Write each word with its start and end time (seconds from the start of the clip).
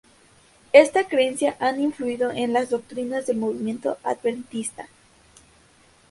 Esta 0.73 1.07
creencia 1.07 1.55
han 1.59 1.79
influido 1.79 2.31
en 2.31 2.53
las 2.53 2.71
doctrinas 2.71 3.27
del 3.27 3.37
movimiento 3.37 3.99
adventista. 4.03 4.87